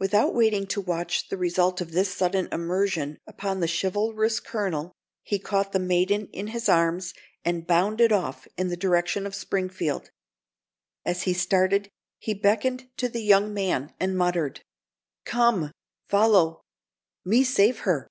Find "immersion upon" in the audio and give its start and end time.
2.50-3.60